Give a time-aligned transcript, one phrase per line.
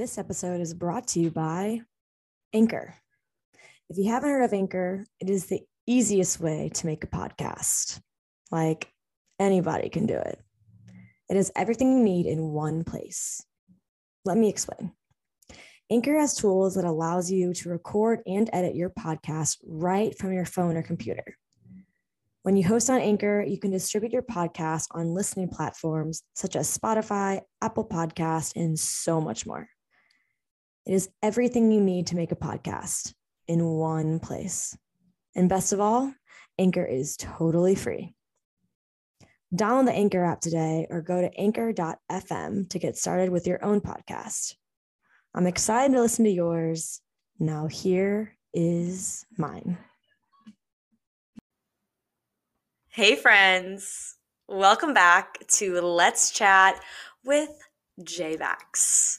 [0.00, 1.82] This episode is brought to you by
[2.54, 2.94] Anchor.
[3.90, 8.00] If you haven't heard of Anchor, it is the easiest way to make a podcast.
[8.50, 8.90] Like
[9.38, 10.40] anybody can do it.
[11.28, 13.44] It has everything you need in one place.
[14.24, 14.92] Let me explain.
[15.90, 20.46] Anchor has tools that allows you to record and edit your podcast right from your
[20.46, 21.36] phone or computer.
[22.42, 26.74] When you host on Anchor, you can distribute your podcast on listening platforms such as
[26.74, 29.68] Spotify, Apple Podcast, and so much more.
[30.86, 33.12] It is everything you need to make a podcast
[33.46, 34.76] in one place.
[35.34, 36.12] And best of all,
[36.58, 38.14] Anchor is totally free.
[39.54, 43.80] Download the Anchor app today or go to anchor.fm to get started with your own
[43.80, 44.54] podcast.
[45.34, 47.00] I'm excited to listen to yours.
[47.38, 49.78] Now, here is mine.
[52.88, 54.16] Hey, friends.
[54.48, 56.80] Welcome back to Let's Chat
[57.24, 57.50] with
[58.00, 59.18] JBax.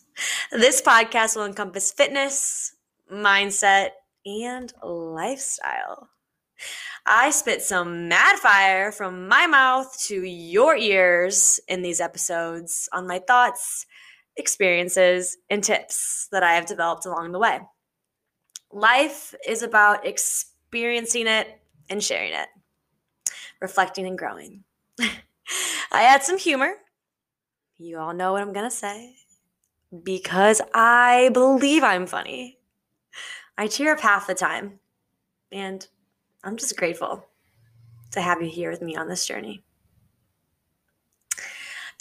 [0.51, 2.75] This podcast will encompass fitness,
[3.11, 3.89] mindset,
[4.25, 6.09] and lifestyle.
[7.05, 13.07] I spit some mad fire from my mouth to your ears in these episodes on
[13.07, 13.85] my thoughts,
[14.37, 17.59] experiences, and tips that I have developed along the way.
[18.71, 22.47] Life is about experiencing it and sharing it
[23.61, 24.63] reflecting and growing.
[24.99, 26.73] I add some humor.
[27.83, 29.15] You all know what I'm going to say.
[30.03, 32.59] Because I believe I'm funny.
[33.57, 34.79] I cheer up half the time.
[35.51, 35.87] And
[36.43, 37.25] I'm just grateful
[38.11, 39.63] to have you here with me on this journey.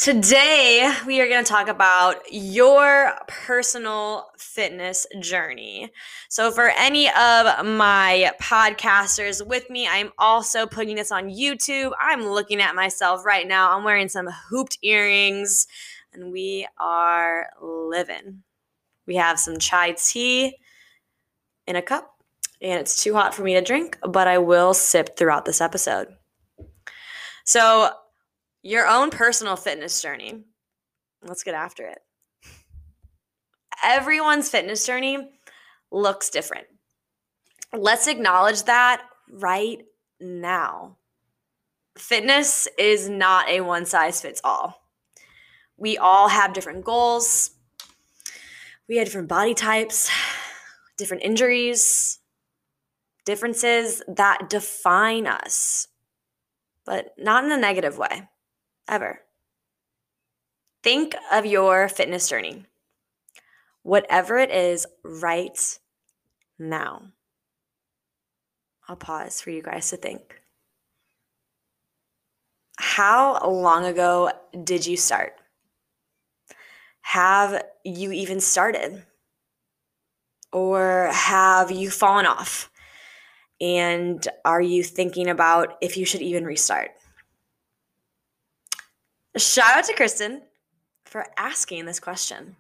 [0.01, 5.93] Today, we are going to talk about your personal fitness journey.
[6.31, 11.93] So, for any of my podcasters with me, I'm also putting this on YouTube.
[12.01, 13.77] I'm looking at myself right now.
[13.77, 15.67] I'm wearing some hooped earrings,
[16.15, 18.43] and we are living.
[19.07, 20.57] We have some chai tea
[21.67, 22.11] in a cup,
[22.63, 26.09] and it's too hot for me to drink, but I will sip throughout this episode.
[27.45, 27.91] So,
[28.63, 30.45] your own personal fitness journey.
[31.23, 31.99] Let's get after it.
[33.83, 35.31] Everyone's fitness journey
[35.91, 36.67] looks different.
[37.73, 39.79] Let's acknowledge that right
[40.21, 40.97] now.
[41.97, 44.83] Fitness is not a one size fits all.
[45.77, 47.53] We all have different goals.
[48.89, 50.11] We have different body types,
[50.99, 52.19] different injuries,
[53.25, 55.89] differences that define us,
[56.85, 58.29] but not in a negative way
[58.91, 59.21] ever.
[60.83, 62.67] Think of your fitness journey,
[63.83, 65.79] whatever it is, right
[66.59, 67.13] now.
[68.89, 70.41] I'll pause for you guys to think.
[72.79, 74.33] How long ago
[74.65, 75.35] did you start?
[77.03, 79.05] Have you even started?
[80.53, 82.71] Or have you fallen off?
[83.61, 86.91] And are you thinking about if you should even restart?
[89.37, 90.43] Shout out to Kristen
[91.05, 92.57] for asking this question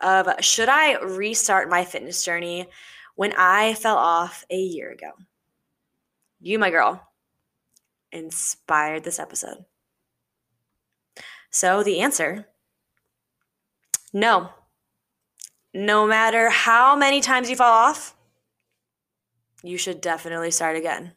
[0.00, 2.68] of should I restart my fitness journey
[3.16, 5.10] when I fell off a year ago?
[6.40, 7.08] You, my girl,
[8.12, 9.64] inspired this episode.
[11.50, 12.46] So the answer
[14.12, 14.50] no.
[15.74, 18.14] No matter how many times you fall off,
[19.64, 21.12] you should definitely start again.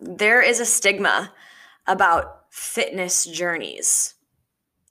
[0.00, 1.32] There is a stigma
[1.88, 4.14] about fitness journeys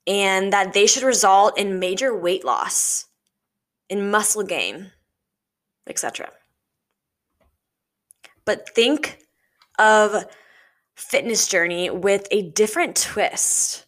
[0.05, 3.05] and that they should result in major weight loss,
[3.89, 4.91] in muscle gain,
[5.87, 6.29] etc.
[8.45, 9.19] But think
[9.77, 10.25] of
[10.95, 13.85] fitness journey with a different twist.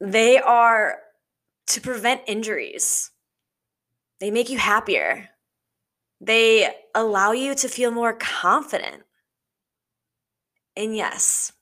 [0.00, 0.98] They are
[1.68, 3.10] to prevent injuries.
[4.20, 5.30] They make you happier.
[6.20, 9.02] They allow you to feel more confident.
[10.76, 11.52] And yes,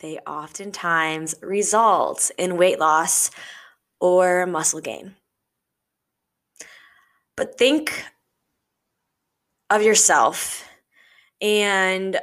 [0.00, 3.30] they oftentimes result in weight loss
[4.00, 5.14] or muscle gain.
[7.36, 8.04] But think
[9.70, 10.68] of yourself
[11.40, 12.18] and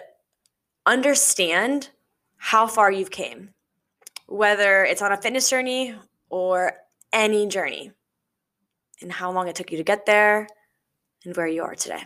[0.86, 1.90] understand
[2.38, 3.50] how far you've came,
[4.28, 5.96] whether it's on a fitness journey
[6.30, 6.74] or
[7.14, 7.92] any journey,
[9.02, 10.48] and how long it took you to get there
[11.26, 12.04] and where you are today.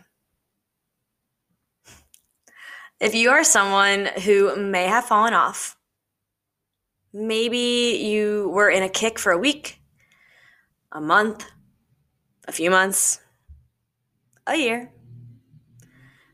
[3.01, 5.77] If you are someone who may have fallen off,
[7.11, 9.81] maybe you were in a kick for a week,
[10.93, 11.45] a month,
[12.47, 13.19] a few months,
[14.47, 14.91] a year.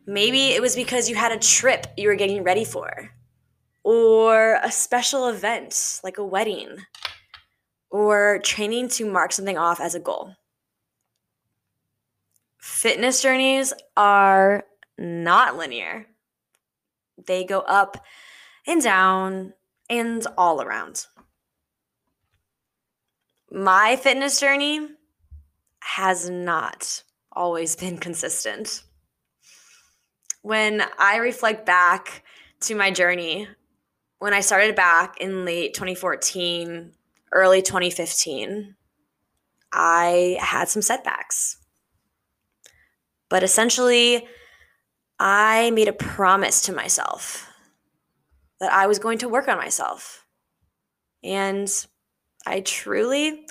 [0.05, 3.09] Maybe it was because you had a trip you were getting ready for,
[3.83, 6.77] or a special event like a wedding,
[7.89, 10.35] or training to mark something off as a goal.
[12.59, 14.63] Fitness journeys are
[14.99, 16.05] not linear,
[17.27, 18.03] they go up
[18.65, 19.53] and down
[19.89, 21.07] and all around.
[23.51, 24.87] My fitness journey
[25.81, 28.83] has not always been consistent.
[30.41, 32.23] When I reflect back
[32.61, 33.47] to my journey,
[34.19, 36.93] when I started back in late 2014,
[37.31, 38.75] early 2015,
[39.71, 41.57] I had some setbacks.
[43.29, 44.27] But essentially,
[45.23, 47.47] I made a promise to myself
[48.59, 50.25] that I was going to work on myself.
[51.23, 51.71] And
[52.43, 53.45] I truly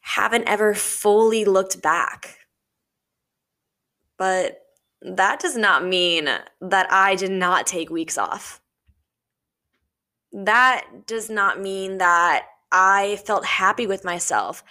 [0.00, 2.40] haven't ever fully looked back.
[4.18, 4.60] But
[5.00, 8.60] that does not mean that I did not take weeks off.
[10.30, 14.62] That does not mean that I felt happy with myself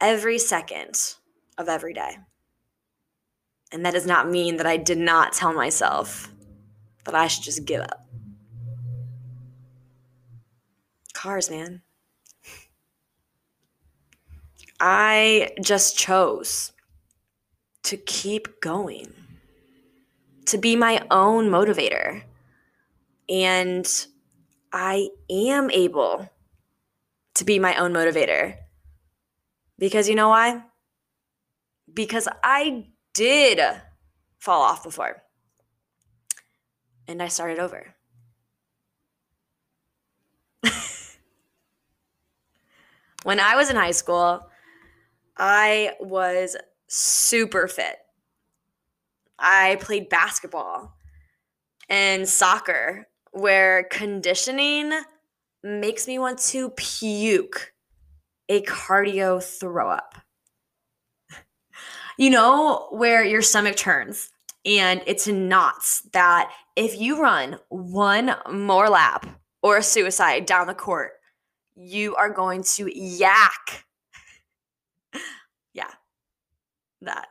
[0.00, 1.14] every second
[1.56, 2.18] of every day.
[3.70, 6.32] And that does not mean that I did not tell myself
[7.04, 8.06] that I should just give up.
[11.12, 11.82] Cars, man.
[14.80, 16.72] I just chose
[17.82, 19.12] to keep going,
[20.46, 22.22] to be my own motivator.
[23.28, 24.06] And
[24.72, 26.30] I am able
[27.34, 28.56] to be my own motivator.
[29.78, 30.64] Because you know why?
[31.92, 32.86] Because I
[33.18, 33.60] did
[34.38, 35.22] fall off before.
[37.08, 37.96] And I started over.
[43.24, 44.48] when I was in high school,
[45.36, 46.56] I was
[46.86, 47.96] super fit.
[49.36, 50.94] I played basketball
[51.88, 54.92] and soccer, where conditioning
[55.64, 57.72] makes me want to puke
[58.48, 60.14] a cardio throw up.
[62.18, 64.28] You know, where your stomach turns
[64.66, 69.24] and it's knots that if you run one more lap
[69.62, 71.12] or a suicide down the court,
[71.76, 73.84] you are going to yak.
[75.74, 75.92] yeah,
[77.02, 77.28] that.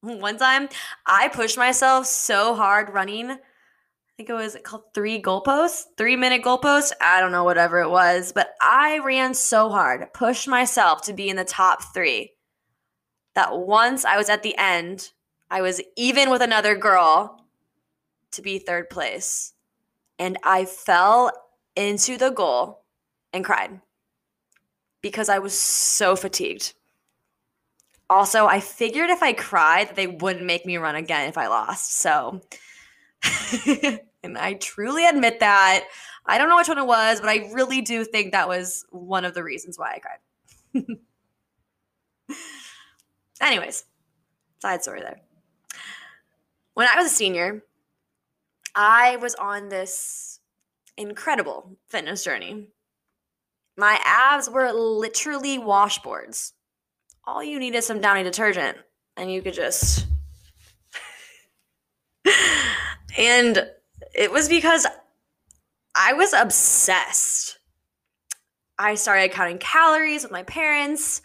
[0.00, 0.70] One time
[1.06, 3.30] I pushed myself so hard running.
[3.30, 3.38] I
[4.16, 6.92] think it was called three goalposts, three minute goalpost.
[6.98, 11.28] I don't know, whatever it was, but I ran so hard, pushed myself to be
[11.28, 12.33] in the top three
[13.34, 15.12] that once I was at the end,
[15.50, 17.44] I was even with another girl
[18.32, 19.52] to be third place.
[20.18, 21.32] And I fell
[21.76, 22.84] into the goal
[23.32, 23.80] and cried
[25.02, 26.74] because I was so fatigued.
[28.08, 31.96] Also, I figured if I cried, they wouldn't make me run again if I lost.
[31.98, 32.40] So,
[34.22, 35.84] and I truly admit that.
[36.26, 39.24] I don't know which one it was, but I really do think that was one
[39.24, 40.98] of the reasons why I cried.
[43.44, 43.84] Anyways,
[44.58, 45.20] side story there.
[46.72, 47.62] When I was a senior,
[48.74, 50.40] I was on this
[50.96, 52.68] incredible fitness journey.
[53.76, 56.52] My abs were literally washboards.
[57.26, 58.78] All you need is some Downy detergent,
[59.16, 60.06] and you could just.
[63.18, 63.68] and
[64.14, 64.86] it was because
[65.94, 67.58] I was obsessed.
[68.78, 71.20] I started counting calories with my parents.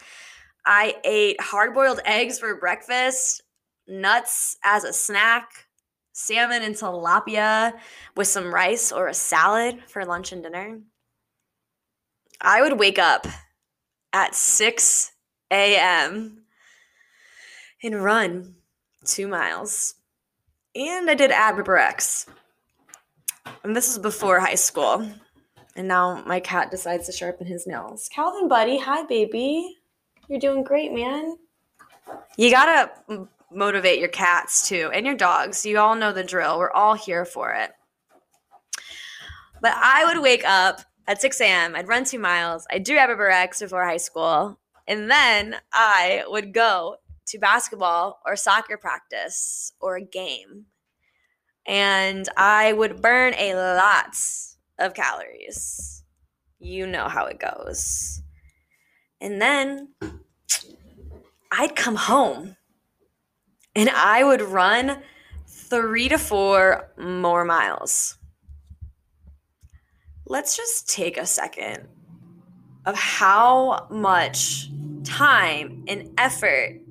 [0.72, 3.42] I ate hard boiled eggs for breakfast,
[3.88, 5.66] nuts as a snack,
[6.14, 7.74] salmon and tilapia
[8.16, 10.80] with some rice or a salad for lunch and dinner.
[12.40, 13.26] I would wake up
[14.14, 15.12] at 6
[15.50, 16.44] a.m.
[17.82, 18.54] and run
[19.06, 19.96] two miles.
[20.76, 22.28] And I did Ab Ripper X.
[23.64, 25.10] And this is before high school.
[25.76, 28.08] And now my cat decides to sharpen his nails.
[28.14, 29.79] Calvin, buddy, hi, baby.
[30.30, 31.38] You're doing great, man.
[32.38, 32.92] You gotta
[33.52, 35.66] motivate your cats too and your dogs.
[35.66, 36.60] You all know the drill.
[36.60, 37.72] We're all here for it.
[39.60, 43.10] But I would wake up at 6 a.m., I'd run two miles, I'd do Ab
[43.10, 49.74] Ripper X before high school, and then I would go to basketball or soccer practice
[49.82, 50.68] or a game.
[51.66, 54.16] And I would burn a lot
[54.78, 56.04] of calories.
[56.60, 58.22] You know how it goes.
[59.20, 59.90] And then
[61.52, 62.56] I'd come home
[63.76, 65.02] and I would run
[65.48, 68.18] three to four more miles.
[70.26, 71.88] Let's just take a second
[72.86, 74.70] of how much
[75.04, 76.82] time and effort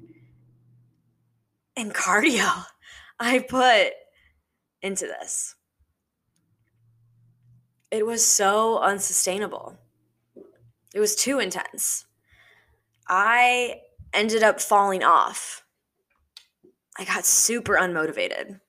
[1.77, 2.65] and cardio
[3.21, 3.93] I put
[4.83, 5.55] into this.
[7.91, 9.77] It was so unsustainable.
[10.95, 12.07] It was too intense.
[13.09, 13.81] I
[14.13, 15.65] ended up falling off.
[16.99, 18.61] I got super unmotivated.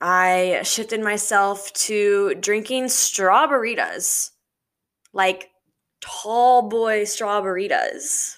[0.00, 4.32] I shifted myself to drinking strawberries,
[5.12, 5.50] like
[6.00, 8.36] tall boy strawberries,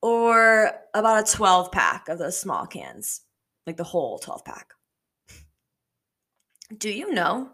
[0.00, 3.22] or about a 12 pack of those small cans,
[3.66, 4.72] like the whole 12 pack.
[6.76, 7.50] Do you know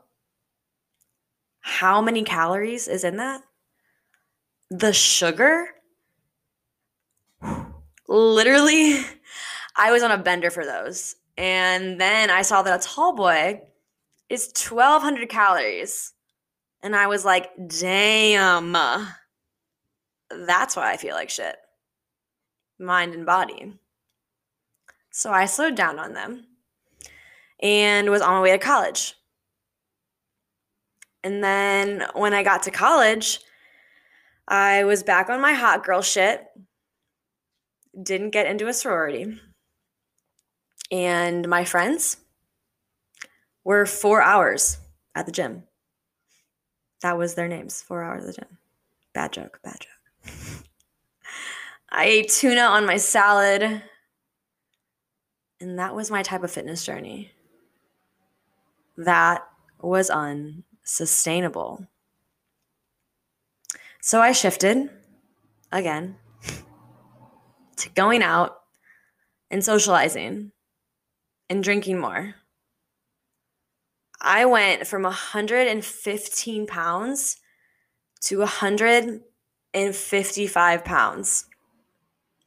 [1.61, 3.43] how many calories is in that?
[4.71, 5.74] The sugar?
[8.09, 8.99] Literally,
[9.77, 11.17] I was on a bender for those.
[11.37, 13.63] And then I saw that a tall boy
[14.29, 16.13] is 1200 calories.
[16.83, 18.73] And I was like, damn,
[20.31, 21.57] that's why I feel like shit.
[22.79, 23.75] Mind and body.
[25.11, 26.45] So I slowed down on them
[27.61, 29.15] and was on my way to college.
[31.23, 33.41] And then when I got to college,
[34.47, 36.45] I was back on my hot girl shit.
[38.01, 39.39] Didn't get into a sorority.
[40.91, 42.19] And my friends
[43.65, 44.79] were four hours
[45.15, 45.65] at the gym.
[47.03, 48.59] That was their names, four hours at the gym.
[49.13, 50.35] Bad joke, bad joke.
[51.91, 53.83] I ate tuna on my salad.
[55.61, 57.31] And that was my type of fitness journey.
[58.97, 59.47] That
[59.81, 61.87] was unsustainable.
[64.01, 64.91] So I shifted
[65.73, 66.17] again
[67.77, 68.61] to going out
[69.51, 70.53] and socializing
[71.49, 72.35] and drinking more.
[74.21, 77.37] I went from 115 pounds
[78.23, 81.47] to 155 pounds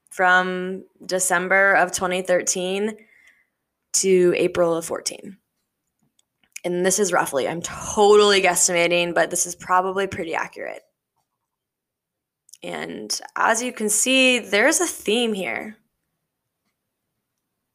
[0.09, 2.97] from December of 2013
[3.93, 5.37] to April of 14.
[6.65, 10.81] And this is roughly, I'm totally guesstimating, but this is probably pretty accurate.
[12.63, 15.77] And as you can see, there's a theme here.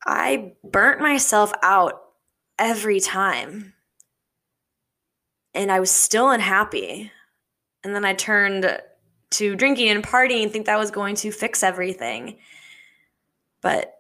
[0.07, 2.03] I burnt myself out
[2.59, 3.75] every time.
[5.55, 7.13] And I was still unhappy.
[7.85, 8.81] And then I turned
[9.31, 12.39] to drinking and partying and think that was going to fix everything.
[13.61, 13.95] But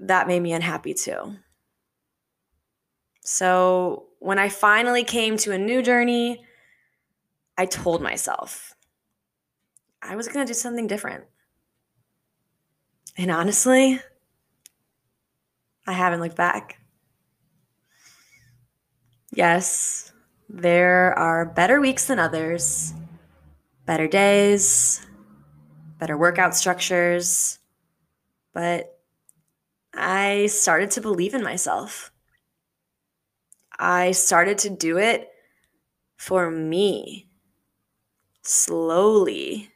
[0.00, 1.36] that made me unhappy too.
[3.24, 6.44] So when I finally came to a new journey,
[7.56, 8.73] I told myself
[10.06, 11.24] I was going to do something different.
[13.16, 14.00] And honestly,
[15.86, 16.78] I haven't looked back.
[19.32, 20.12] Yes,
[20.48, 22.92] there are better weeks than others,
[23.86, 25.04] better days,
[25.98, 27.58] better workout structures,
[28.52, 28.98] but
[29.94, 32.12] I started to believe in myself.
[33.78, 35.30] I started to do it
[36.16, 37.28] for me
[38.42, 39.73] slowly.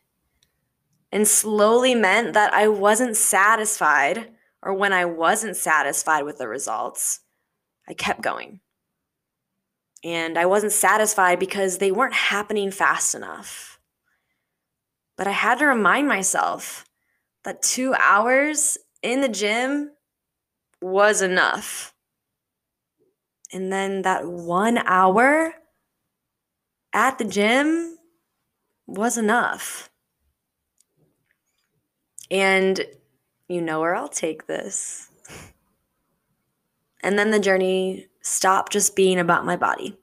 [1.11, 4.31] And slowly meant that I wasn't satisfied
[4.63, 7.21] or when I wasn't satisfied with the results,
[7.89, 8.61] I kept going.
[10.05, 13.81] And I wasn't satisfied because they weren't happening fast enough.
[15.17, 16.85] But I had to remind myself
[17.45, 19.93] that two hours in the gym
[20.81, 21.95] was enough.
[23.53, 25.55] And then that one hour
[26.93, 27.97] at the gym
[28.87, 29.91] was enough.
[32.31, 32.85] And
[33.49, 35.11] you know where I'll take this.
[37.03, 39.97] And then the journey stopped just being about my body,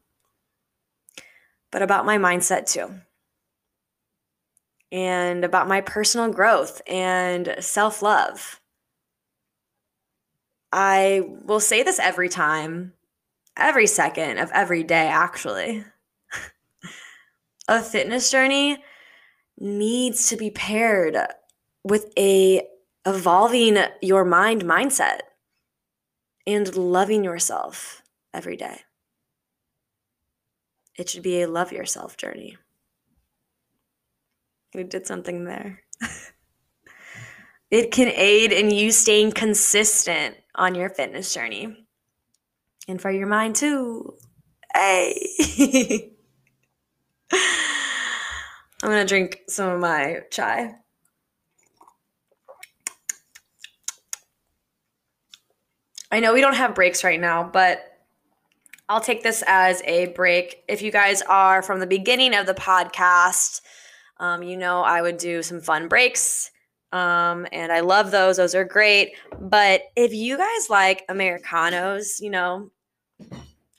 [1.71, 3.01] but about my mindset too.
[4.91, 8.61] And about my personal growth and self love.
[10.71, 12.93] I will say this every time,
[13.57, 15.83] every second of every day, actually.
[17.67, 18.77] a fitness journey
[19.57, 21.17] needs to be paired
[21.85, 22.67] with a
[23.05, 25.19] evolving your mind mindset
[26.47, 28.01] and loving yourself
[28.33, 28.81] every day.
[30.97, 32.57] It should be a love yourself journey.
[34.73, 35.83] We did something there.
[37.71, 41.85] it can aid in you staying consistent on your fitness journey
[42.87, 44.15] and for your mind too.
[44.73, 46.11] Hey.
[47.31, 50.75] I'm going to drink some of my chai.
[56.11, 57.91] I know we don't have breaks right now, but
[58.87, 60.63] I'll take this as a break.
[60.67, 63.61] If you guys are from the beginning of the podcast,
[64.17, 66.51] um, you know I would do some fun breaks.
[66.91, 68.37] Um, and I love those.
[68.37, 69.15] Those are great.
[69.39, 72.71] But if you guys like Americanos, you know,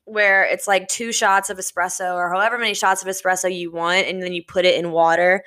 [0.04, 4.06] where it's like two shots of espresso or however many shots of espresso you want,
[4.06, 5.42] and then you put it in water.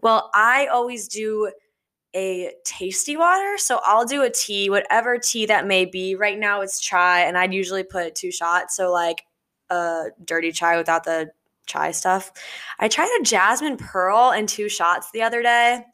[0.00, 1.50] Well, I always do
[2.14, 3.56] a tasty water.
[3.56, 6.14] So I'll do a tea, whatever tea that may be.
[6.14, 8.76] Right now it's chai, and I'd usually put two shots.
[8.76, 9.22] So, like
[9.70, 11.30] a dirty chai without the
[11.66, 12.32] chai stuff.
[12.78, 15.84] I tried a jasmine pearl and two shots the other day.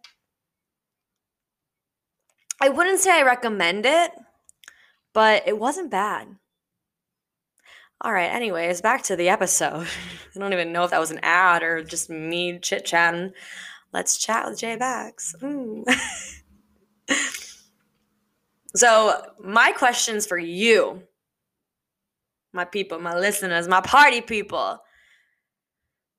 [2.61, 4.13] I wouldn't say I recommend it,
[5.13, 6.29] but it wasn't bad.
[8.01, 9.87] All right, anyways, back to the episode.
[10.37, 13.33] I don't even know if that was an ad or just me chit chatting.
[13.93, 15.35] Let's chat with Jay Bax.
[15.41, 15.85] Mm.
[18.75, 21.03] so, my questions for you,
[22.53, 24.79] my people, my listeners, my party people,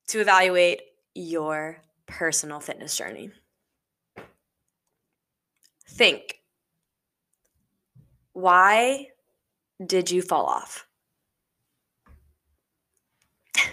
[0.08, 0.82] to evaluate
[1.14, 3.32] your personal fitness journey.
[5.90, 6.38] Think
[8.38, 9.08] why
[9.84, 10.86] did you fall off?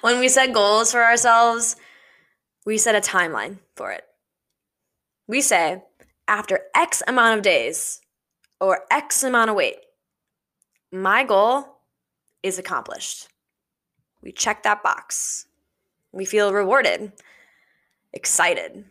[0.00, 1.76] when we set goals for ourselves,
[2.64, 4.04] we set a timeline for it.
[5.26, 5.82] We say,
[6.28, 8.00] after X amount of days
[8.60, 9.78] or X amount of weight,
[10.90, 11.78] my goal
[12.42, 13.28] is accomplished.
[14.22, 15.46] We check that box.
[16.12, 17.12] We feel rewarded,
[18.12, 18.84] excited.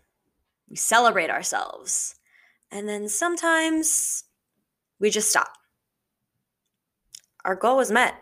[0.70, 2.16] We celebrate ourselves.
[2.72, 4.24] And then sometimes
[5.00, 5.58] we just stop.
[7.46, 8.16] Our goal was met.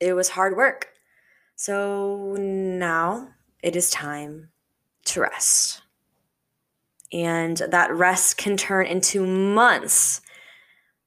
[0.00, 0.88] It was hard work.
[1.56, 3.28] So now
[3.62, 4.50] it is time
[5.06, 5.82] to rest.
[7.12, 10.20] And that rest can turn into months.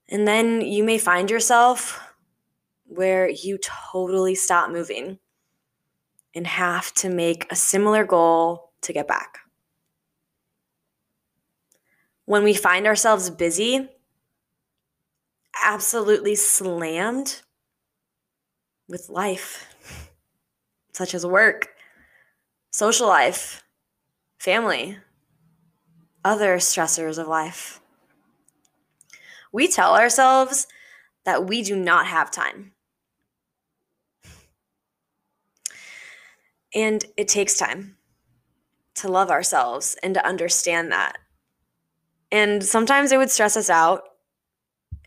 [0.07, 2.01] And then you may find yourself
[2.85, 5.19] where you totally stop moving
[6.35, 9.39] and have to make a similar goal to get back.
[12.25, 13.89] When we find ourselves busy,
[15.63, 17.41] absolutely slammed
[18.87, 19.75] with life,
[20.93, 21.74] such as work,
[22.75, 23.63] social life,
[24.37, 24.97] family,
[26.25, 27.79] other stressors of life.
[29.53, 30.67] We tell ourselves
[31.23, 32.73] that we do not have time.
[36.73, 37.95] And it takes time
[38.95, 41.17] to love ourselves and to understand that.
[42.29, 44.01] And sometimes it would stress us out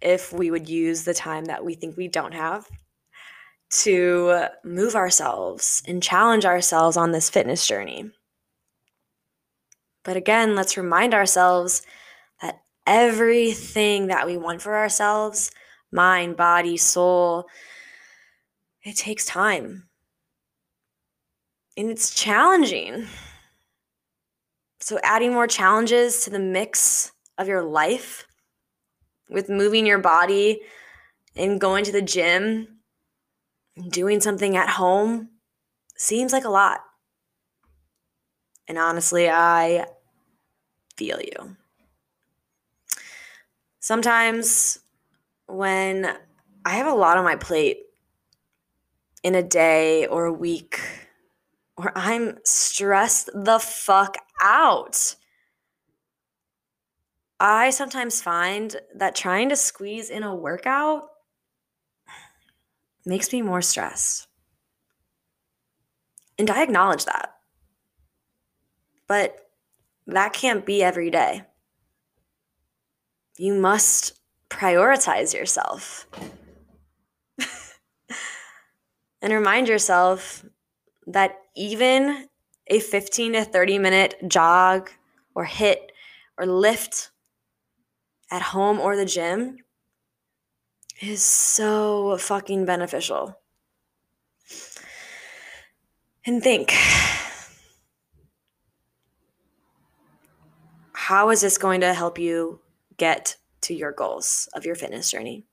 [0.01, 2.67] if we would use the time that we think we don't have
[3.71, 8.11] to move ourselves and challenge ourselves on this fitness journey.
[10.05, 11.83] But again, let's remind ourselves
[12.41, 15.51] that everything that we want for ourselves
[15.91, 17.47] mind, body, soul
[18.83, 19.89] it takes time.
[21.77, 23.07] And it's challenging.
[24.81, 28.27] So, adding more challenges to the mix of your life
[29.29, 30.61] with moving your body
[31.37, 32.78] and going to the gym
[33.89, 35.29] doing something at home
[35.97, 36.81] seems like a lot.
[38.67, 39.87] And honestly, I
[40.97, 41.57] feel you.
[43.81, 44.81] Sometimes
[45.47, 46.17] when
[46.65, 47.79] I have a lot on my plate
[49.23, 50.81] in a day or a week,
[51.77, 55.15] or I'm stressed the fuck out.
[57.41, 61.08] I sometimes find that trying to squeeze in a workout
[63.09, 64.29] makes me more stressed.
[66.39, 67.35] And I acknowledge that.
[69.09, 69.49] But
[70.07, 71.43] that can't be every day.
[73.39, 74.13] You must
[74.51, 76.07] prioritize yourself
[79.23, 80.45] and remind yourself
[81.07, 82.29] that even
[82.67, 84.91] a 15 to 30 minute jog
[85.35, 85.79] or HIIT
[86.37, 87.11] or lift
[88.31, 89.59] at home or the gym
[91.01, 93.39] is so fucking beneficial.
[96.27, 96.75] And think
[101.09, 102.61] how is this going to help you
[102.99, 105.47] get to your goals of your fitness journey?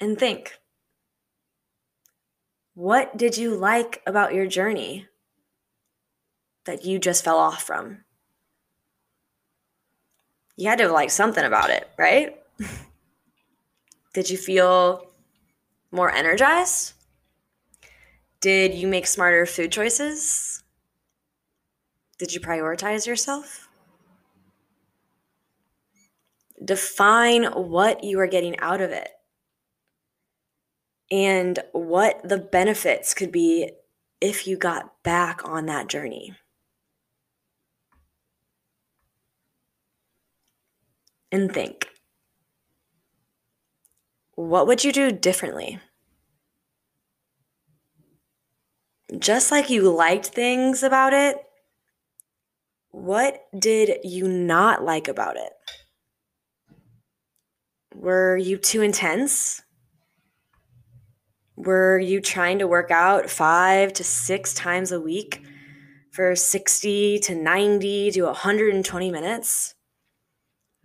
[0.00, 0.58] And think
[2.72, 5.08] what did you like about your journey
[6.64, 8.05] that you just fell off from?
[10.56, 12.36] You had to like something about it, right?
[14.14, 15.10] Did you feel
[15.90, 16.94] more energized?
[18.40, 20.62] Did you make smarter food choices?
[22.18, 23.68] Did you prioritize yourself?
[26.64, 29.10] Define what you are getting out of it
[31.10, 33.70] and what the benefits could be
[34.20, 36.34] if you got back on that journey.
[41.32, 41.88] And think
[44.36, 45.80] what would you do differently?
[49.18, 51.38] Just like you liked things about it,
[52.90, 55.52] what did you not like about it?
[57.94, 59.62] Were you too intense?
[61.56, 65.42] Were you trying to work out five to six times a week
[66.10, 69.75] for 60 to 90 to 120 minutes?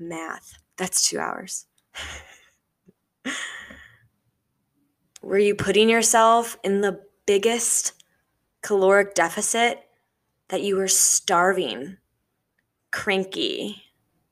[0.01, 1.67] Math, that's two hours.
[5.21, 7.93] Were you putting yourself in the biggest
[8.63, 9.79] caloric deficit
[10.49, 11.97] that you were starving,
[12.91, 13.83] cranky,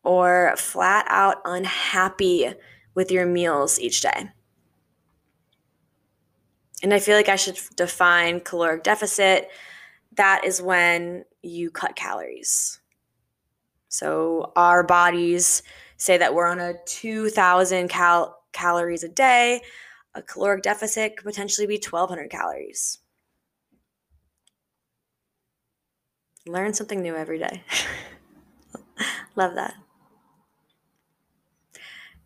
[0.04, 2.52] or flat out unhappy
[2.96, 4.32] with your meals each day?
[6.82, 9.50] And I feel like I should define caloric deficit.
[10.14, 12.79] That is when you cut calories.
[13.90, 15.64] So our bodies
[15.98, 19.62] say that we're on a 2000 cal- calories a day.
[20.16, 23.00] A caloric deficit could potentially be 1200 calories.
[26.48, 27.64] Learn something new every day.
[29.36, 29.76] Love that.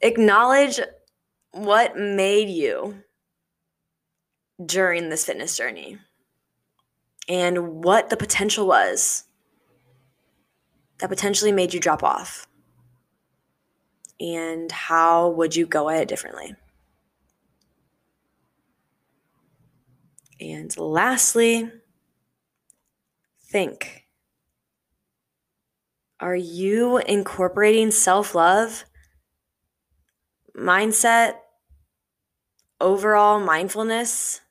[0.02, 0.80] Acknowledge
[1.52, 3.04] what made you
[4.63, 5.97] during this fitness journey
[7.28, 9.23] and what the potential was
[10.99, 12.47] that potentially made you drop off?
[14.19, 16.56] And how would you go at it differently?
[20.39, 21.71] And lastly
[23.41, 24.06] think.
[26.19, 28.86] Are you incorporating self-love
[30.58, 31.36] mindset
[32.79, 34.41] overall mindfulness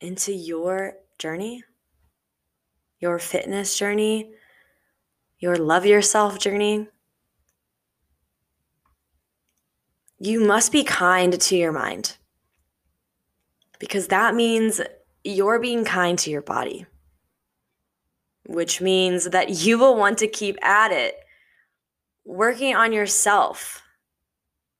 [0.00, 1.62] into your journey,
[2.98, 4.32] your fitness journey,
[5.44, 6.88] your love yourself journey,
[10.18, 12.16] you must be kind to your mind
[13.78, 14.80] because that means
[15.22, 16.86] you're being kind to your body,
[18.46, 21.14] which means that you will want to keep at it,
[22.24, 23.82] working on yourself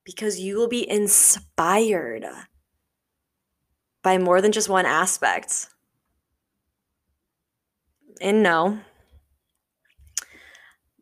[0.03, 2.25] because you will be inspired
[4.01, 5.67] by more than just one aspect.
[8.19, 8.79] And no,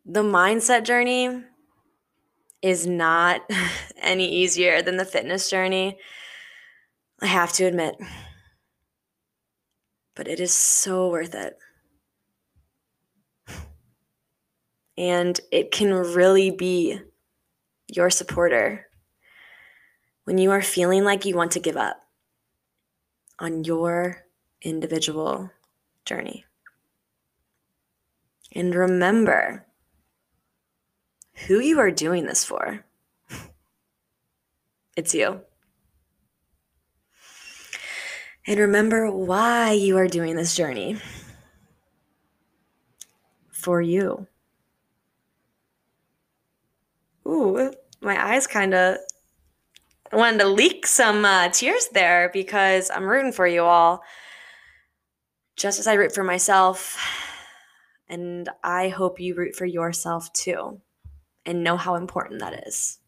[0.04, 1.42] the mindset journey
[2.62, 3.42] is not
[3.96, 5.98] any easier than the fitness journey.
[7.20, 7.96] I have to admit.
[10.14, 11.58] But it is so worth it.
[14.96, 17.00] And it can really be
[17.88, 18.86] your supporter
[20.24, 22.00] when you are feeling like you want to give up
[23.38, 24.24] on your
[24.62, 25.50] individual
[26.04, 26.44] journey.
[28.54, 29.66] And remember
[31.46, 32.84] who you are doing this for.
[34.96, 35.40] It's you.
[38.46, 40.98] And remember why you are doing this journey.
[43.50, 44.26] For you.
[47.26, 48.98] Ooh, my eyes kind of
[50.12, 54.02] wanted to leak some uh, tears there because I'm rooting for you all,
[55.56, 56.98] just as I root for myself.
[58.06, 60.82] And I hope you root for yourself too
[61.46, 62.98] and know how important that is.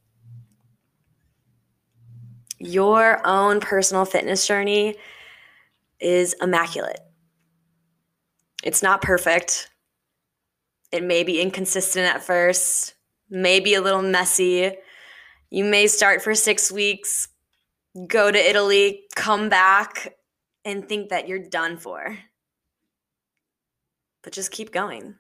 [2.59, 4.97] Your own personal fitness journey
[6.01, 7.01] is immaculate.
[8.63, 9.71] It's not perfect.
[10.93, 12.95] It may be inconsistent at first,
[13.29, 14.77] maybe a little messy
[15.51, 17.29] you may start for six weeks,
[18.09, 20.17] go to Italy, come back,
[20.65, 22.19] and think that you're done for.
[24.23, 25.15] But just keep going.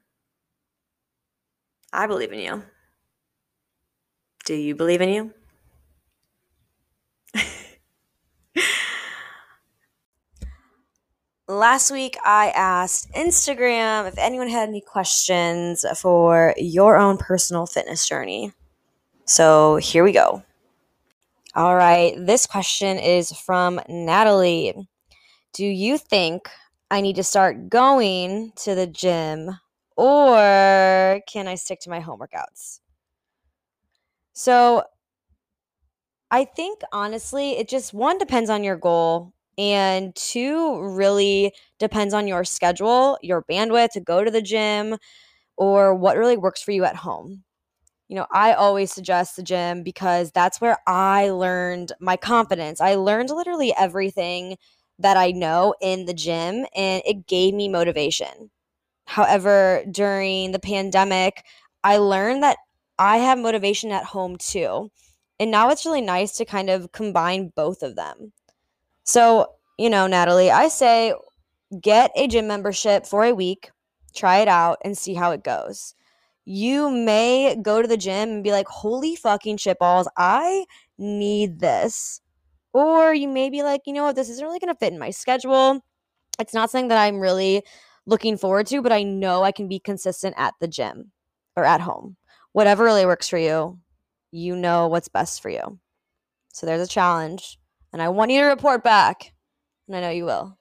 [1.92, 2.62] I believe in you.
[4.46, 5.32] Do you believe in you?
[11.48, 18.08] Last week, I asked Instagram if anyone had any questions for your own personal fitness
[18.08, 18.52] journey.
[19.24, 20.44] So here we go.
[21.56, 22.14] All right.
[22.16, 24.88] This question is from Natalie.
[25.54, 26.48] Do you think
[26.88, 29.58] I need to start going to the gym
[29.96, 32.78] or can I stick to my home workouts?
[34.36, 34.84] So
[36.30, 42.26] I think honestly, it just one depends on your goal and two really depends on
[42.28, 44.96] your schedule, your bandwidth to go to the gym
[45.56, 47.44] or what really works for you at home
[48.08, 52.80] you know, I always suggest the gym because that's where I learned my confidence.
[52.80, 54.58] I learned literally everything
[54.98, 58.50] that I know in the gym and it gave me motivation.
[59.06, 61.44] However, during the pandemic,
[61.84, 62.58] I learned that
[62.98, 64.90] I have motivation at home too.
[65.38, 68.32] And now it's really nice to kind of combine both of them.
[69.04, 71.14] So, you know, Natalie, I say
[71.80, 73.70] get a gym membership for a week,
[74.14, 75.94] try it out, and see how it goes.
[76.44, 80.64] You may go to the gym and be like, holy fucking shitballs, I
[80.96, 82.20] need this.
[82.72, 84.98] Or you may be like, you know what, this isn't really going to fit in
[84.98, 85.84] my schedule.
[86.38, 87.62] It's not something that I'm really
[88.06, 91.10] looking forward to, but I know I can be consistent at the gym
[91.56, 92.16] or at home.
[92.56, 93.78] Whatever really works for you,
[94.32, 95.78] you know what's best for you.
[96.54, 97.58] So there's a challenge,
[97.92, 99.34] and I want you to report back,
[99.86, 100.56] and I know you will.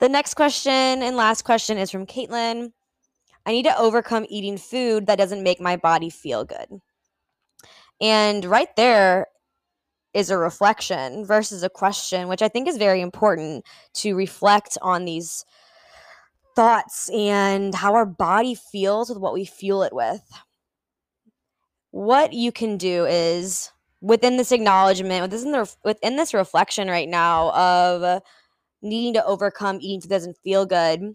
[0.00, 2.72] The next question and last question is from Caitlin.
[3.44, 6.80] I need to overcome eating food that doesn't make my body feel good.
[8.00, 9.26] And right there
[10.14, 15.04] is a reflection versus a question, which I think is very important to reflect on
[15.04, 15.44] these
[16.56, 20.22] thoughts and how our body feels with what we fuel it with.
[21.92, 27.50] What you can do is within this acknowledgement, within, the, within this reflection right now
[27.52, 28.22] of
[28.82, 31.14] needing to overcome eating food doesn't feel good,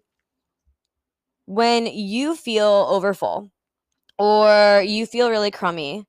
[1.46, 3.52] when you feel overfull
[4.18, 6.06] or you feel really crummy,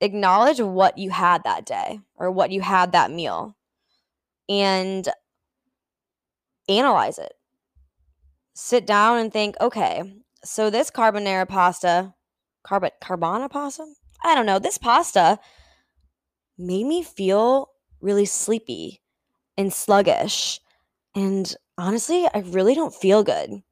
[0.00, 3.56] acknowledge what you had that day or what you had that meal
[4.48, 5.08] and
[6.68, 7.32] analyze it.
[8.54, 12.14] Sit down and think, okay, so this carbonara pasta,
[12.66, 13.86] carb- carbona pasta?
[14.22, 14.58] I don't know.
[14.58, 15.38] This pasta
[16.58, 19.00] made me feel really sleepy
[19.56, 20.60] and sluggish.
[21.14, 23.62] And honestly, I really don't feel good.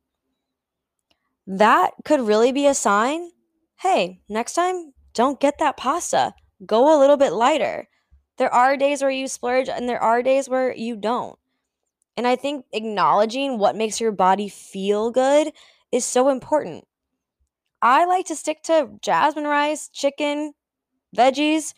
[1.47, 3.31] That could really be a sign
[3.79, 6.35] hey, next time don't get that pasta.
[6.67, 7.89] Go a little bit lighter.
[8.37, 11.39] There are days where you splurge and there are days where you don't.
[12.19, 15.55] And I think acknowledging what makes your body feel good
[15.93, 16.87] is so important.
[17.83, 20.55] I like to stick to jasmine rice, chicken,
[21.17, 21.75] veggies,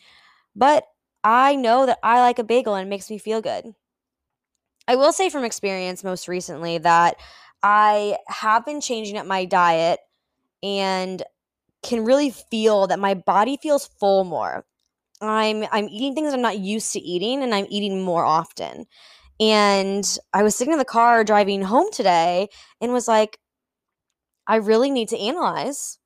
[0.55, 0.85] but
[1.23, 3.75] I know that I like a bagel and it makes me feel good.
[4.87, 7.15] I will say from experience most recently that
[7.63, 9.99] I have been changing up my diet
[10.63, 11.23] and
[11.83, 14.65] can really feel that my body feels full more.
[15.21, 18.87] I'm I'm eating things I'm not used to eating and I'm eating more often.
[19.41, 22.47] And I was sitting in the car driving home today
[22.79, 23.39] and was like
[24.47, 25.97] I really need to analyze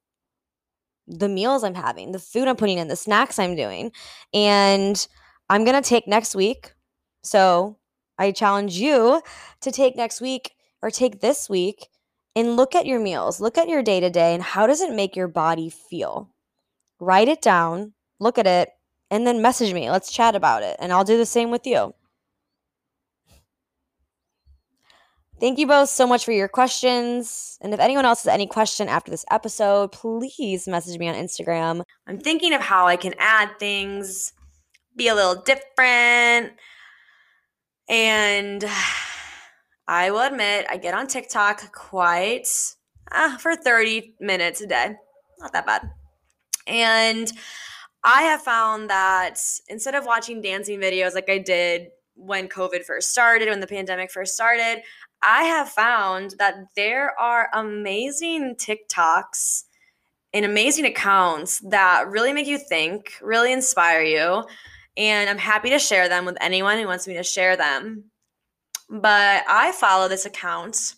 [1.07, 3.91] the meals I'm having, the food I'm putting in, the snacks I'm doing.
[4.33, 5.07] And
[5.49, 6.73] I'm going to take next week.
[7.23, 7.77] So,
[8.17, 9.21] I challenge you
[9.61, 11.87] to take next week or take this week
[12.35, 14.93] and look at your meals, look at your day to day, and how does it
[14.93, 16.29] make your body feel?
[16.99, 18.69] Write it down, look at it,
[19.11, 19.89] and then message me.
[19.91, 20.77] Let's chat about it.
[20.79, 21.93] And I'll do the same with you.
[25.45, 27.59] Thank you both so much for your questions.
[27.61, 31.83] And if anyone else has any question after this episode, please message me on Instagram.
[32.07, 34.33] I'm thinking of how I can add things,
[34.95, 36.53] be a little different.
[37.87, 38.65] And
[39.87, 42.47] I will admit, I get on TikTok quite
[43.11, 44.95] uh, for 30 minutes a day.
[45.37, 45.91] Not that bad.
[46.65, 47.31] And
[48.03, 53.11] I have found that instead of watching dancing videos like I did when COVID first
[53.11, 54.81] started, when the pandemic first started,
[55.21, 59.63] I have found that there are amazing TikToks
[60.33, 64.43] and amazing accounts that really make you think, really inspire you.
[64.97, 68.05] And I'm happy to share them with anyone who wants me to share them.
[68.89, 70.95] But I follow this account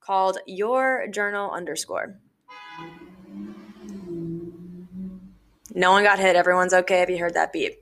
[0.00, 2.18] called Your Journal underscore.
[5.74, 6.36] No one got hit.
[6.36, 7.74] Everyone's okay if you heard that beep.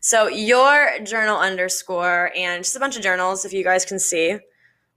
[0.00, 4.38] So your journal underscore and just a bunch of journals if you guys can see.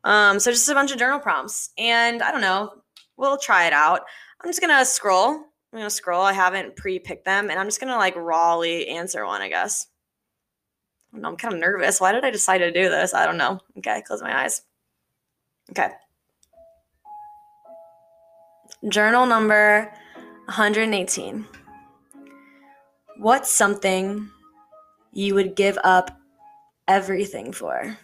[0.06, 1.72] Um, so just a bunch of journal prompts.
[1.78, 2.72] And I don't know,
[3.18, 4.02] we'll try it out.
[4.42, 5.32] I'm just gonna scroll.
[5.32, 6.22] I'm gonna scroll.
[6.22, 9.88] I haven't pre-picked them, and I'm just gonna like rawly answer one, I guess.
[11.14, 12.00] I I'm kind of nervous.
[12.00, 13.14] Why did I decide to do this?
[13.14, 13.60] I don't know.
[13.80, 14.62] Okay, close my eyes.
[15.72, 15.90] Okay.
[18.88, 19.92] Journal number
[20.46, 21.48] 118.
[23.18, 24.30] What's something
[25.14, 26.12] you would give up
[26.88, 27.98] everything for?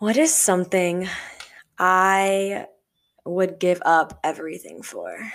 [0.00, 1.06] What is something
[1.78, 2.68] I
[3.26, 5.30] would give up everything for?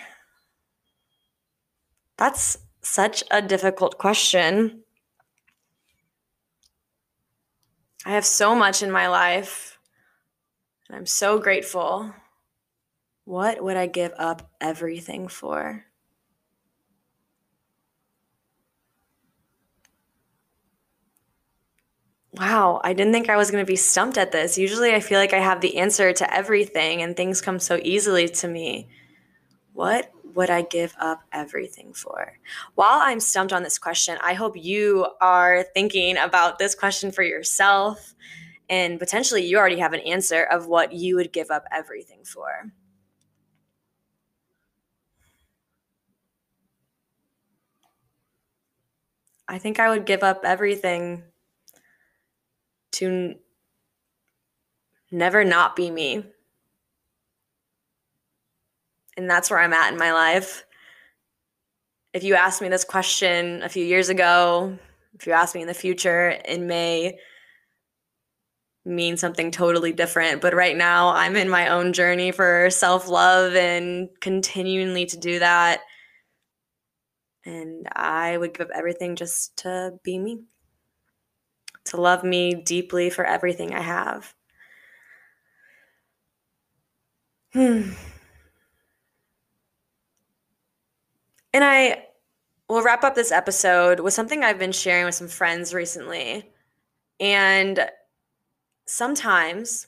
[2.17, 4.81] That's such a difficult question.
[8.07, 9.77] I have so much in my life,
[10.89, 12.15] and I'm so grateful.
[13.23, 15.85] What would I give up everything for?
[22.37, 24.57] Wow, I didn't think I was going to be stumped at this.
[24.57, 28.27] Usually I feel like I have the answer to everything and things come so easily
[28.27, 28.89] to me.
[29.73, 32.37] What would I give up everything for?
[32.75, 37.23] While I'm stumped on this question, I hope you are thinking about this question for
[37.23, 38.13] yourself
[38.69, 42.71] and potentially you already have an answer of what you would give up everything for.
[49.47, 51.23] I think I would give up everything
[52.95, 53.35] to
[55.11, 56.23] never not be me.
[59.17, 60.65] And that's where I'm at in my life.
[62.13, 64.77] If you asked me this question a few years ago,
[65.13, 67.17] if you ask me in the future, it may
[68.85, 70.41] mean something totally different.
[70.41, 75.39] But right now, I'm in my own journey for self love and continually to do
[75.39, 75.81] that.
[77.45, 80.43] And I would give up everything just to be me,
[81.85, 84.33] to love me deeply for everything I have.
[87.53, 87.91] Hmm.
[91.53, 92.05] And I
[92.67, 96.51] will wrap up this episode with something I've been sharing with some friends recently.
[97.19, 97.89] And
[98.85, 99.87] sometimes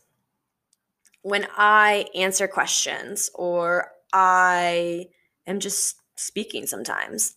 [1.23, 5.07] when I answer questions or I
[5.45, 7.35] am just speaking sometimes,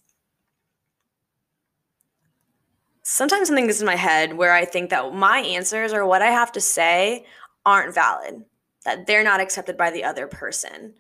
[3.11, 6.31] sometimes something gets in my head where I think that my answers or what I
[6.31, 7.27] have to say
[7.67, 8.45] aren't valid,
[8.85, 10.95] that they're not accepted by the other person.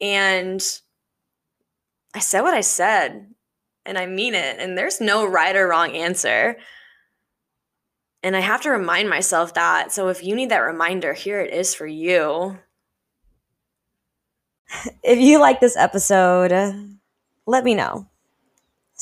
[0.00, 0.64] And
[2.14, 3.34] I said what I said,
[3.84, 6.56] and I mean it, and there's no right or wrong answer.
[8.22, 9.90] And I have to remind myself that.
[9.90, 12.58] So if you need that reminder, here it is for you.
[15.02, 16.50] If you like this episode,
[17.46, 18.08] let me know.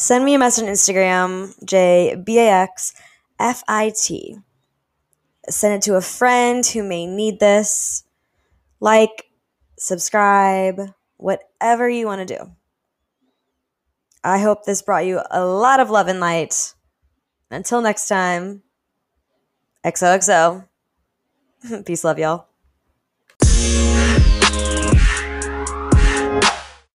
[0.03, 2.93] Send me a message on Instagram, J B A X
[3.38, 4.37] F I T.
[5.49, 8.03] Send it to a friend who may need this.
[8.81, 9.27] Like,
[9.79, 10.81] subscribe,
[11.19, 12.51] whatever you want to do.
[14.25, 16.75] I hope this brought you a lot of love and light.
[17.49, 18.62] Until next time.
[19.85, 20.67] XOXO.
[21.87, 22.52] Peace, love, y'all.